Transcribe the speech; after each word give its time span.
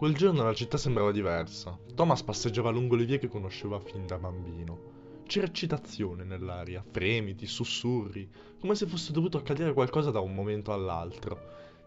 Quel 0.00 0.16
giorno 0.16 0.42
la 0.42 0.54
città 0.54 0.78
sembrava 0.78 1.12
diversa. 1.12 1.78
Thomas 1.94 2.22
passeggiava 2.22 2.70
lungo 2.70 2.94
le 2.94 3.04
vie 3.04 3.18
che 3.18 3.28
conosceva 3.28 3.78
fin 3.80 4.06
da 4.06 4.16
bambino. 4.16 5.24
C'era 5.26 5.44
eccitazione 5.44 6.24
nell'aria, 6.24 6.82
fremiti, 6.90 7.44
sussurri, 7.44 8.26
come 8.58 8.74
se 8.74 8.86
fosse 8.86 9.12
dovuto 9.12 9.36
accadere 9.36 9.74
qualcosa 9.74 10.10
da 10.10 10.20
un 10.20 10.32
momento 10.32 10.72
all'altro. 10.72 11.38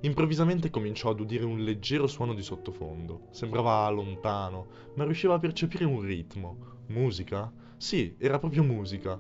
Improvvisamente 0.02 0.70
cominciò 0.70 1.10
ad 1.10 1.22
udire 1.22 1.44
un 1.44 1.64
leggero 1.64 2.06
suono 2.06 2.36
di 2.36 2.44
sottofondo. 2.44 3.30
Sembrava 3.32 3.90
lontano, 3.90 4.68
ma 4.94 5.06
riusciva 5.06 5.34
a 5.34 5.40
percepire 5.40 5.86
un 5.86 6.02
ritmo. 6.02 6.84
Musica? 6.90 7.52
Sì, 7.78 8.16
era 8.20 8.38
proprio 8.38 8.62
musica 8.62 9.20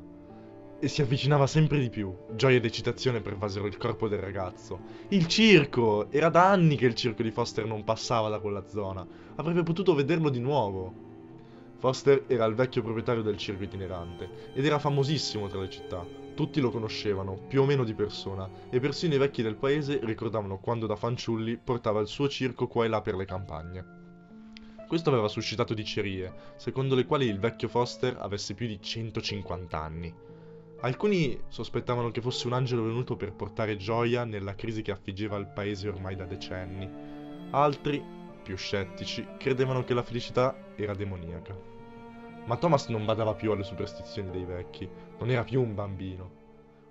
e 0.83 0.89
si 0.89 1.01
avvicinava 1.01 1.47
sempre 1.47 1.79
di 1.79 1.89
più. 1.89 2.13
Gioia 2.35 2.57
ed 2.57 2.65
eccitazione 2.65 3.21
pervasero 3.21 3.67
il 3.67 3.77
corpo 3.77 4.09
del 4.09 4.19
ragazzo. 4.19 4.81
Il 5.07 5.27
circo! 5.27 6.11
Era 6.11 6.27
da 6.27 6.49
anni 6.49 6.75
che 6.75 6.85
il 6.85 6.93
circo 6.93 7.23
di 7.23 7.31
Foster 7.31 7.65
non 7.65 7.85
passava 7.85 8.27
da 8.27 8.39
quella 8.39 8.67
zona. 8.67 9.07
Avrebbe 9.35 9.63
potuto 9.63 9.95
vederlo 9.95 10.27
di 10.27 10.41
nuovo. 10.41 10.93
Foster 11.77 12.25
era 12.27 12.43
il 12.43 12.55
vecchio 12.55 12.81
proprietario 12.81 13.21
del 13.21 13.37
circo 13.37 13.63
itinerante 13.63 14.51
ed 14.53 14.65
era 14.65 14.77
famosissimo 14.77 15.47
tra 15.47 15.61
le 15.61 15.69
città. 15.69 16.05
Tutti 16.35 16.59
lo 16.59 16.69
conoscevano, 16.69 17.39
più 17.47 17.61
o 17.61 17.65
meno 17.65 17.85
di 17.85 17.93
persona, 17.93 18.49
e 18.69 18.81
persino 18.81 19.13
i 19.13 19.19
vecchi 19.19 19.41
del 19.41 19.55
paese 19.55 20.01
ricordavano 20.03 20.57
quando 20.57 20.85
da 20.85 20.97
fanciulli 20.97 21.55
portava 21.63 22.01
il 22.01 22.07
suo 22.07 22.27
circo 22.27 22.67
qua 22.67 22.83
e 22.83 22.89
là 22.89 22.99
per 22.99 23.15
le 23.15 23.23
campagne. 23.23 23.85
Questo 24.85 25.09
aveva 25.09 25.29
suscitato 25.29 25.73
dicerie, 25.73 26.33
secondo 26.57 26.93
le 26.93 27.05
quali 27.05 27.27
il 27.27 27.39
vecchio 27.39 27.69
Foster 27.69 28.17
avesse 28.19 28.53
più 28.53 28.67
di 28.67 28.81
150 28.81 29.79
anni. 29.81 30.13
Alcuni 30.83 31.39
sospettavano 31.47 32.11
che 32.11 32.19
fosse 32.19 32.45
un 32.45 32.51
angelo 32.51 32.83
venuto 32.83 33.15
per 33.15 33.31
portare 33.31 33.77
gioia 33.77 34.25
nella 34.25 34.53
crisi 34.53 34.81
che 34.81 34.91
affliggeva 34.91 35.37
il 35.37 35.47
paese 35.47 35.87
ormai 35.87 36.17
da 36.17 36.25
decenni. 36.25 36.89
Altri, 37.51 38.03
più 38.43 38.57
scettici, 38.57 39.25
credevano 39.37 39.85
che 39.85 39.93
la 39.93 40.03
felicità 40.03 40.73
era 40.75 40.93
demoniaca. 40.93 41.57
Ma 42.47 42.57
Thomas 42.57 42.87
non 42.89 43.05
badava 43.05 43.33
più 43.33 43.53
alle 43.53 43.63
superstizioni 43.63 44.29
dei 44.29 44.43
vecchi, 44.43 44.89
non 45.19 45.29
era 45.29 45.45
più 45.45 45.61
un 45.61 45.73
bambino. 45.73 46.41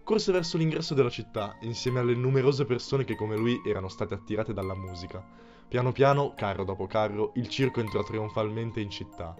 Corse 0.04 0.32
verso 0.32 0.56
l'ingresso 0.56 0.94
della 0.94 1.10
città, 1.10 1.58
insieme 1.60 2.00
alle 2.00 2.14
numerose 2.14 2.64
persone 2.64 3.04
che 3.04 3.14
come 3.14 3.36
lui 3.36 3.60
erano 3.62 3.88
state 3.88 4.14
attirate 4.14 4.54
dalla 4.54 4.74
musica. 4.74 5.22
Piano 5.68 5.92
piano, 5.92 6.34
carro 6.34 6.64
dopo 6.64 6.86
carro, 6.86 7.32
il 7.36 7.48
circo 7.48 7.80
entrò 7.80 8.02
trionfalmente 8.02 8.80
in 8.80 8.90
città. 8.90 9.34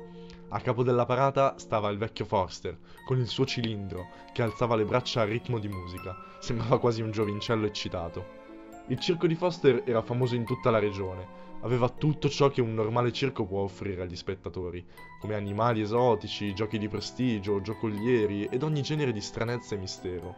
A 0.49 0.61
capo 0.61 0.83
della 0.83 1.07
parata 1.07 1.55
stava 1.59 1.89
il 1.91 1.99
vecchio 1.99 2.25
Forster, 2.25 2.79
con 3.07 3.19
il 3.19 3.27
suo 3.27 3.47
cilindro, 3.47 4.09
che 4.33 4.43
alzava 4.43 4.77
le 4.77 4.85
braccia 4.85 5.23
a 5.23 5.25
ritmo 5.25 5.59
di 5.59 5.69
musica. 5.69 6.15
Sembrava 6.41 6.79
quasi 6.79 7.01
un 7.01 7.11
giovincello 7.11 7.67
eccitato. 7.67 8.41
Il 8.89 8.99
circo 8.99 9.27
di 9.27 9.35
Foster 9.35 9.83
era 9.87 10.03
famoso 10.03 10.35
in 10.35 10.45
tutta 10.45 10.71
la 10.71 10.79
regione. 10.79 11.41
Aveva 11.61 11.89
tutto 11.89 12.29
ciò 12.29 12.51
che 12.51 12.61
un 12.61 12.75
normale 12.75 13.13
circo 13.13 13.47
può 13.47 13.61
offrire 13.61 14.03
agli 14.03 14.17
spettatori, 14.17 14.85
come 15.21 15.37
animali 15.37 15.81
esotici, 15.81 16.53
giochi 16.53 16.79
di 16.79 16.89
prestigio, 16.89 17.61
giocolieri 17.61 18.47
ed 18.47 18.63
ogni 18.63 18.83
genere 18.83 19.13
di 19.13 19.21
stranezza 19.21 19.75
e 19.75 19.79
mistero. 19.79 20.35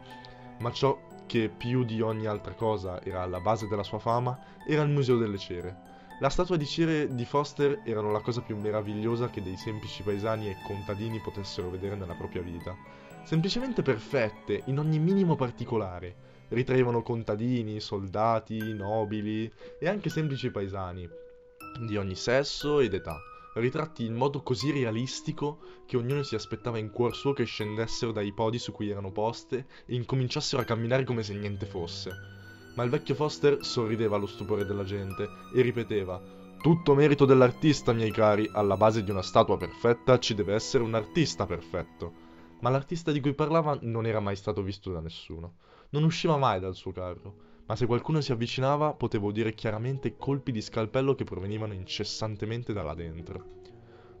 Ma 0.59 0.71
ciò 0.71 0.97
che 1.25 1.49
più 1.49 1.83
di 1.83 2.01
ogni 2.01 2.25
altra 2.25 2.53
cosa 2.53 3.01
era 3.01 3.21
alla 3.21 3.39
base 3.39 3.67
della 3.67 3.83
sua 3.83 3.99
fama 3.99 4.37
era 4.67 4.83
il 4.83 4.89
Museo 4.89 5.17
delle 5.17 5.37
Cere 5.37 5.93
la 6.19 6.29
statua 6.29 6.55
di 6.55 6.65
cere 6.65 7.13
di 7.13 7.25
Foster 7.25 7.81
erano 7.83 8.09
la 8.09 8.21
cosa 8.21 8.39
più 8.39 8.55
meravigliosa 8.55 9.29
che 9.29 9.41
dei 9.41 9.57
semplici 9.57 10.01
paesani 10.01 10.47
e 10.47 10.55
contadini 10.65 11.19
potessero 11.19 11.69
vedere 11.69 11.95
nella 11.95 12.13
propria 12.13 12.41
vita. 12.41 12.73
Semplicemente 13.25 13.81
perfette, 13.81 14.61
in 14.67 14.79
ogni 14.79 14.97
minimo 14.97 15.35
particolare. 15.35 16.15
Ritraevano 16.47 17.01
contadini, 17.01 17.81
soldati, 17.81 18.73
nobili 18.73 19.51
e 19.77 19.89
anche 19.89 20.09
semplici 20.09 20.51
paesani, 20.51 21.09
di 21.85 21.97
ogni 21.97 22.15
sesso 22.15 22.79
ed 22.79 22.93
età, 22.93 23.19
ritratti 23.59 24.05
in 24.05 24.13
modo 24.13 24.41
così 24.41 24.71
realistico 24.71 25.59
che 25.85 25.97
ognuno 25.97 26.23
si 26.23 26.35
aspettava 26.35 26.77
in 26.77 26.91
cuor 26.91 27.15
suo 27.15 27.33
che 27.33 27.43
scendessero 27.43 28.11
dai 28.11 28.31
podi 28.33 28.59
su 28.59 28.71
cui 28.71 28.89
erano 28.89 29.11
poste 29.11 29.67
e 29.85 29.95
incominciassero 29.95 30.61
a 30.61 30.65
camminare 30.65 31.03
come 31.03 31.23
se 31.23 31.33
niente 31.33 31.65
fosse 31.65 32.11
ma 32.75 32.83
il 32.83 32.89
vecchio 32.89 33.15
Foster 33.15 33.63
sorrideva 33.63 34.17
allo 34.17 34.27
stupore 34.27 34.65
della 34.65 34.83
gente 34.83 35.27
e 35.53 35.61
ripeteva 35.61 36.43
tutto 36.65 36.95
merito 36.95 37.25
dell'artista, 37.25 37.93
miei 37.93 38.09
cari, 38.09 38.49
alla 38.51 38.75
base 38.75 39.03
di 39.03 39.11
una 39.11 39.21
statua 39.21 39.55
perfetta 39.55 40.17
ci 40.17 40.33
deve 40.33 40.55
essere 40.55 40.83
un 40.83 40.95
artista 40.95 41.45
perfetto. 41.45 42.11
Ma 42.61 42.71
l'artista 42.71 43.11
di 43.11 43.19
cui 43.19 43.35
parlava 43.35 43.77
non 43.81 44.07
era 44.07 44.19
mai 44.19 44.35
stato 44.35 44.63
visto 44.63 44.91
da 44.91 44.99
nessuno. 44.99 45.57
Non 45.89 46.03
usciva 46.03 46.37
mai 46.37 46.59
dal 46.59 46.73
suo 46.73 46.91
carro, 46.91 47.35
ma 47.65 47.75
se 47.75 47.85
qualcuno 47.85 48.21
si 48.21 48.31
avvicinava 48.31 48.93
potevo 48.93 49.27
udire 49.27 49.53
chiaramente 49.53 50.17
colpi 50.17 50.51
di 50.51 50.61
scalpello 50.61 51.15
che 51.15 51.23
provenivano 51.23 51.73
incessantemente 51.73 52.73
da 52.73 52.83
là 52.83 52.93
dentro. 52.93 53.63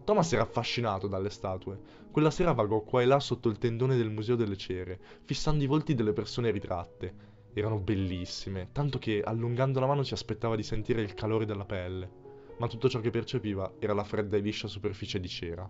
Thomas 0.03 0.31
era 0.33 0.43
affascinato 0.43 1.07
dalle 1.07 1.29
statue. 1.29 1.79
Quella 2.11 2.29
sera 2.29 2.53
vagò 2.53 2.81
qua 2.81 3.01
e 3.01 3.05
là 3.05 3.19
sotto 3.19 3.49
il 3.49 3.57
tendone 3.57 3.97
del 3.97 4.11
Museo 4.11 4.35
delle 4.35 4.55
Cere, 4.55 4.99
fissando 5.23 5.63
i 5.63 5.67
volti 5.67 5.95
delle 5.95 6.13
persone 6.13 6.51
ritratte 6.51 7.33
erano 7.59 7.79
bellissime, 7.79 8.69
tanto 8.71 8.99
che 8.99 9.21
allungando 9.23 9.79
la 9.79 9.87
mano 9.87 10.03
si 10.03 10.13
aspettava 10.13 10.55
di 10.55 10.63
sentire 10.63 11.01
il 11.01 11.13
calore 11.13 11.45
della 11.45 11.63
pelle, 11.63 12.09
ma 12.57 12.67
tutto 12.67 12.89
ciò 12.89 12.99
che 12.99 13.11
percepiva 13.11 13.75
era 13.79 13.93
la 13.93 14.03
fredda 14.03 14.35
e 14.35 14.41
liscia 14.41 14.67
superficie 14.67 15.19
di 15.19 15.29
cera. 15.29 15.69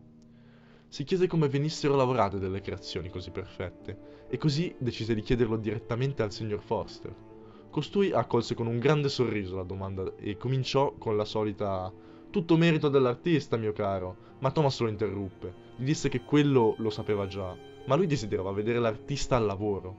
Si 0.88 1.04
chiese 1.04 1.28
come 1.28 1.48
venissero 1.48 1.96
lavorate 1.96 2.40
delle 2.40 2.62
creazioni 2.62 3.10
così 3.10 3.30
perfette, 3.30 4.26
e 4.28 4.38
così 4.38 4.76
decise 4.80 5.14
di 5.14 5.22
chiederlo 5.22 5.58
direttamente 5.58 6.24
al 6.24 6.32
signor 6.32 6.62
Forster. 6.62 7.35
Costui 7.76 8.14
accolse 8.14 8.56
con 8.56 8.68
un 8.68 8.80
grande 8.80 9.10
sorriso 9.10 9.58
la 9.58 9.64
domanda 9.64 10.10
e 10.16 10.38
cominciò 10.38 10.94
con 10.94 11.18
la 11.18 11.26
solita 11.26 11.92
tutto 12.30 12.56
merito 12.56 12.88
dell'artista, 12.88 13.58
mio 13.58 13.74
caro, 13.74 14.16
ma 14.40 14.50
Thomas 14.52 14.80
lo 14.80 14.88
interruppe. 14.88 15.54
Gli 15.76 15.84
disse 15.84 16.08
che 16.08 16.22
quello 16.22 16.76
lo 16.78 16.90
sapeva 16.90 17.28
già, 17.28 17.54
ma 17.86 17.96
lui 17.96 18.08
desiderava 18.08 18.54
vedere 18.54 18.80
l'artista 18.80 19.36
al 19.36 19.46
lavoro. 19.46 19.94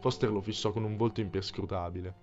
Foster 0.00 0.30
lo 0.30 0.42
fissò 0.42 0.72
con 0.72 0.84
un 0.84 0.98
volto 0.98 1.22
imperscrutabile. 1.22 2.14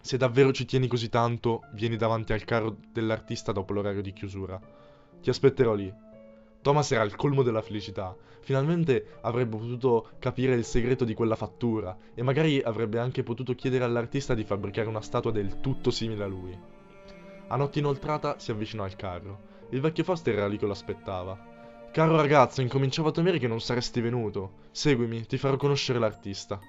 Se 0.00 0.16
davvero 0.16 0.52
ci 0.52 0.64
tieni 0.64 0.86
così 0.86 1.10
tanto, 1.10 1.64
vieni 1.74 1.96
davanti 1.96 2.32
al 2.32 2.44
carro 2.44 2.78
dell'artista 2.90 3.52
dopo 3.52 3.74
l'orario 3.74 4.00
di 4.00 4.14
chiusura. 4.14 4.58
Ti 5.20 5.28
aspetterò 5.28 5.74
lì. 5.74 5.92
Thomas 6.60 6.90
era 6.90 7.02
al 7.02 7.16
colmo 7.16 7.42
della 7.42 7.62
felicità. 7.62 8.16
Finalmente 8.40 9.18
avrebbe 9.20 9.56
potuto 9.56 10.10
capire 10.18 10.54
il 10.54 10.64
segreto 10.64 11.04
di 11.04 11.14
quella 11.14 11.36
fattura 11.36 11.96
e 12.14 12.22
magari 12.22 12.60
avrebbe 12.60 12.98
anche 12.98 13.22
potuto 13.22 13.54
chiedere 13.54 13.84
all'artista 13.84 14.34
di 14.34 14.44
fabbricare 14.44 14.88
una 14.88 15.00
statua 15.00 15.30
del 15.30 15.60
tutto 15.60 15.90
simile 15.90 16.24
a 16.24 16.26
lui. 16.26 16.58
A 17.48 17.56
notte 17.56 17.78
inoltrata 17.78 18.38
si 18.38 18.50
avvicinò 18.50 18.84
al 18.84 18.96
carro. 18.96 19.56
Il 19.70 19.80
vecchio 19.80 20.04
Foster 20.04 20.34
era 20.34 20.48
lì 20.48 20.58
che 20.58 20.66
lo 20.66 20.72
aspettava. 20.72 21.38
Caro 21.90 22.16
ragazzo, 22.16 22.60
incominciavo 22.60 23.08
a 23.08 23.12
temere 23.12 23.38
che 23.38 23.48
non 23.48 23.60
saresti 23.60 24.00
venuto. 24.00 24.52
Seguimi, 24.70 25.26
ti 25.26 25.38
farò 25.38 25.56
conoscere 25.56 25.98
l'artista. 25.98 26.60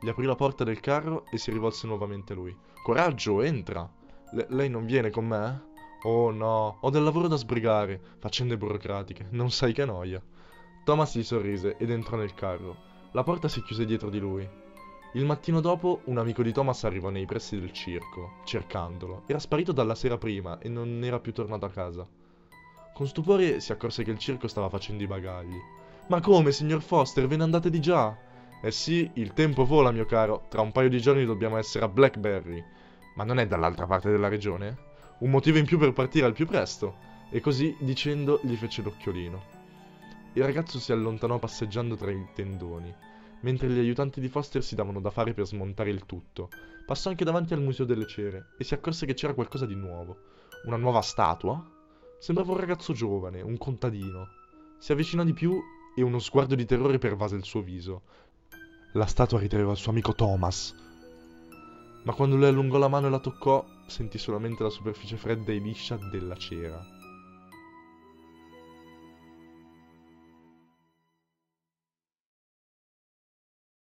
Gli 0.00 0.08
aprì 0.08 0.26
la 0.26 0.36
porta 0.36 0.62
del 0.62 0.80
carro 0.80 1.24
e 1.30 1.38
si 1.38 1.50
rivolse 1.50 1.86
nuovamente 1.86 2.32
a 2.32 2.36
lui. 2.36 2.56
Coraggio, 2.82 3.42
entra! 3.42 3.88
Le- 4.32 4.46
lei 4.50 4.70
non 4.70 4.86
viene 4.86 5.10
con 5.10 5.26
me? 5.26 5.67
Oh 6.02 6.30
no, 6.30 6.78
ho 6.80 6.90
del 6.90 7.02
lavoro 7.02 7.26
da 7.26 7.36
sbrigare, 7.36 8.00
faccende 8.18 8.56
burocratiche, 8.56 9.26
non 9.30 9.50
sai 9.50 9.72
che 9.72 9.84
noia. 9.84 10.22
Thomas 10.84 11.16
gli 11.16 11.24
sorrise 11.24 11.76
ed 11.76 11.90
entrò 11.90 12.16
nel 12.16 12.34
carro. 12.34 12.76
La 13.12 13.24
porta 13.24 13.48
si 13.48 13.62
chiuse 13.62 13.84
dietro 13.84 14.08
di 14.08 14.18
lui. 14.20 14.48
Il 15.14 15.24
mattino 15.24 15.60
dopo 15.60 16.02
un 16.04 16.18
amico 16.18 16.42
di 16.42 16.52
Thomas 16.52 16.84
arrivò 16.84 17.08
nei 17.08 17.26
pressi 17.26 17.58
del 17.58 17.72
circo, 17.72 18.34
cercandolo. 18.44 19.24
Era 19.26 19.40
sparito 19.40 19.72
dalla 19.72 19.94
sera 19.94 20.18
prima 20.18 20.58
e 20.58 20.68
non 20.68 21.02
era 21.02 21.18
più 21.18 21.32
tornato 21.32 21.64
a 21.64 21.70
casa. 21.70 22.06
Con 22.94 23.06
stupore 23.06 23.60
si 23.60 23.72
accorse 23.72 24.04
che 24.04 24.10
il 24.10 24.18
circo 24.18 24.46
stava 24.46 24.68
facendo 24.68 25.02
i 25.02 25.06
bagagli. 25.06 25.58
Ma 26.08 26.20
come, 26.20 26.52
signor 26.52 26.80
Foster, 26.80 27.26
ve 27.26 27.36
ne 27.36 27.42
andate 27.42 27.70
di 27.70 27.80
già? 27.80 28.16
Eh 28.62 28.70
sì, 28.70 29.10
il 29.14 29.32
tempo 29.32 29.64
vola, 29.64 29.90
mio 29.90 30.04
caro. 30.04 30.46
Tra 30.48 30.60
un 30.60 30.72
paio 30.72 30.88
di 30.88 31.00
giorni 31.00 31.24
dobbiamo 31.24 31.56
essere 31.56 31.84
a 31.84 31.88
Blackberry. 31.88 32.62
Ma 33.14 33.24
non 33.24 33.38
è 33.38 33.46
dall'altra 33.46 33.86
parte 33.86 34.10
della 34.10 34.28
regione? 34.28 34.87
Un 35.18 35.30
motivo 35.30 35.58
in 35.58 35.64
più 35.64 35.78
per 35.78 35.92
partire 35.92 36.26
al 36.26 36.32
più 36.32 36.46
presto. 36.46 37.06
E 37.30 37.40
così, 37.40 37.76
dicendo, 37.80 38.40
gli 38.42 38.54
fece 38.54 38.82
l'occhiolino. 38.82 39.56
Il 40.34 40.44
ragazzo 40.44 40.78
si 40.78 40.92
allontanò 40.92 41.38
passeggiando 41.38 41.96
tra 41.96 42.10
i 42.10 42.28
tendoni, 42.34 42.94
mentre 43.40 43.68
gli 43.68 43.78
aiutanti 43.78 44.20
di 44.20 44.28
Foster 44.28 44.62
si 44.62 44.76
davano 44.76 45.00
da 45.00 45.10
fare 45.10 45.34
per 45.34 45.46
smontare 45.46 45.90
il 45.90 46.06
tutto. 46.06 46.48
Passò 46.86 47.10
anche 47.10 47.24
davanti 47.24 47.52
al 47.52 47.62
Museo 47.62 47.84
delle 47.84 48.06
Cere 48.06 48.50
e 48.56 48.64
si 48.64 48.74
accorse 48.74 49.04
che 49.04 49.14
c'era 49.14 49.34
qualcosa 49.34 49.66
di 49.66 49.74
nuovo. 49.74 50.16
Una 50.64 50.76
nuova 50.76 51.02
statua? 51.02 51.62
Sembrava 52.18 52.52
un 52.52 52.58
ragazzo 52.58 52.92
giovane, 52.92 53.40
un 53.40 53.58
contadino. 53.58 54.28
Si 54.78 54.92
avvicinò 54.92 55.24
di 55.24 55.32
più 55.32 55.60
e 55.96 56.02
uno 56.02 56.20
sguardo 56.20 56.54
di 56.54 56.64
terrore 56.64 56.98
pervase 56.98 57.34
il 57.34 57.44
suo 57.44 57.60
viso. 57.60 58.02
La 58.92 59.06
statua 59.06 59.40
ritraeva 59.40 59.72
il 59.72 59.76
suo 59.76 59.90
amico 59.90 60.14
Thomas. 60.14 60.74
Ma 62.04 62.12
quando 62.12 62.36
lui 62.36 62.46
allungò 62.46 62.78
la 62.78 62.88
mano 62.88 63.08
e 63.08 63.10
la 63.10 63.18
toccò, 63.18 63.66
sentì 63.88 64.18
solamente 64.18 64.62
la 64.62 64.70
superficie 64.70 65.16
fredda 65.16 65.50
e 65.52 65.58
liscia 65.58 65.96
della 65.96 66.36
cera. 66.36 66.97